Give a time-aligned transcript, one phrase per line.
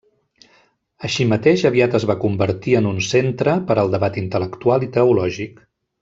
[1.09, 5.61] Així mateix, aviat es va convertir en un centre per al debat intel·lectual i teològic.